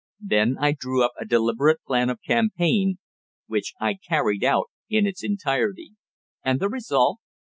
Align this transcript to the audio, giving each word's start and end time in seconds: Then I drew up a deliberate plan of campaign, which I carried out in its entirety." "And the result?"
Then 0.19 0.57
I 0.59 0.71
drew 0.71 1.03
up 1.05 1.11
a 1.19 1.25
deliberate 1.25 1.83
plan 1.85 2.09
of 2.09 2.23
campaign, 2.25 2.97
which 3.45 3.75
I 3.79 3.93
carried 4.09 4.43
out 4.43 4.71
in 4.89 5.05
its 5.05 5.23
entirety." 5.23 5.91
"And 6.43 6.59
the 6.59 6.69
result?" 6.69 7.19